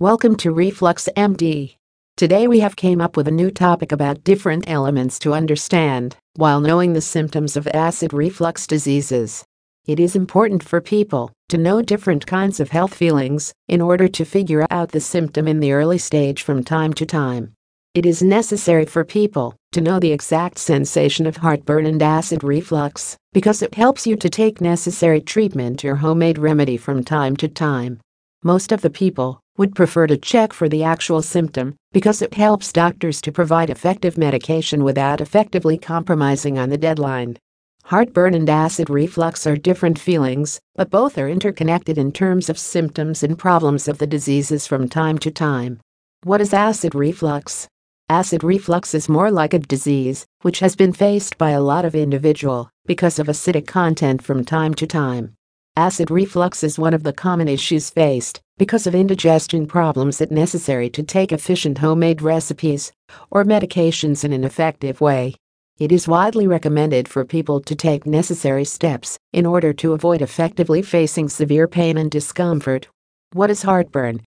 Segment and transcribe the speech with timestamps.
[0.00, 1.76] Welcome to Reflux MD.
[2.16, 6.60] Today we have came up with a new topic about different elements to understand while
[6.60, 9.44] knowing the symptoms of acid reflux diseases.
[9.86, 14.24] It is important for people to know different kinds of health feelings in order to
[14.24, 17.52] figure out the symptom in the early stage from time to time.
[17.94, 23.16] It is necessary for people to know the exact sensation of heartburn and acid reflux
[23.32, 28.00] because it helps you to take necessary treatment or homemade remedy from time to time.
[28.46, 32.74] Most of the people would prefer to check for the actual symptom because it helps
[32.74, 37.38] doctors to provide effective medication without effectively compromising on the deadline.
[37.84, 43.22] Heartburn and acid reflux are different feelings, but both are interconnected in terms of symptoms
[43.22, 45.80] and problems of the diseases from time to time.
[46.22, 47.66] What is acid reflux?
[48.10, 51.94] Acid reflux is more like a disease which has been faced by a lot of
[51.94, 55.32] individual because of acidic content from time to time.
[55.76, 60.88] Acid reflux is one of the common issues faced because of indigestion problems it necessary
[60.90, 62.92] to take efficient homemade recipes
[63.28, 65.34] or medications in an effective way.
[65.80, 70.80] It is widely recommended for people to take necessary steps in order to avoid effectively
[70.80, 72.86] facing severe pain and discomfort.
[73.32, 74.20] What is heartburn?